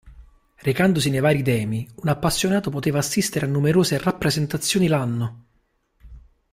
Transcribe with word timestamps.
Recandosi 0.63 1.11
nei 1.11 1.19
vari 1.19 1.43
demi, 1.43 1.87
un 1.97 2.09
appassionato 2.09 2.71
poteva 2.71 2.97
assistere 2.97 3.45
a 3.45 3.49
numerose 3.49 3.99
rappresentazioni 3.99 4.87
l'anno. 4.87 5.43